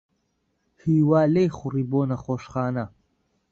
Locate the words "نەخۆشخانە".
2.09-2.85